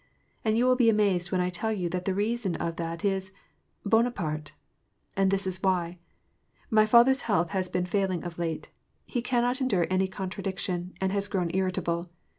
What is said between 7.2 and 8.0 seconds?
health has been